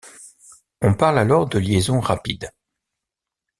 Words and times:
On 0.81 0.95
parle 0.95 1.19
alors 1.19 1.47
de 1.47 1.59
liaisons 1.59 1.99
rapides. 1.99 2.49